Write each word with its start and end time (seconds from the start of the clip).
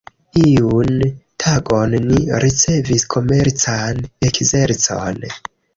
Iun 0.43 1.03
tagon 1.43 1.93
ni 2.07 2.23
ricevis 2.45 3.07
komercan 3.17 4.05
ekzercon. 4.31 5.27